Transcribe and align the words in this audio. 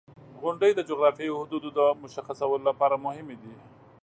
•غونډۍ 0.41 0.71
د 0.75 0.79
جغرافیوي 0.89 1.35
حدودو 1.41 1.69
د 1.77 1.79
مشخصولو 2.01 2.65
لپاره 2.69 2.95
مهمې 3.05 3.35
دي. 3.41 3.53